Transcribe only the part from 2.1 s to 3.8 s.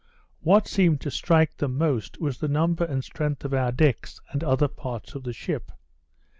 was the number and strength of our